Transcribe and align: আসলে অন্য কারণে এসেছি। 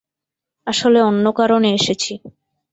আসলে 0.67 0.99
অন্য 1.01 1.25
কারণে 1.39 1.69
এসেছি। 1.73 2.13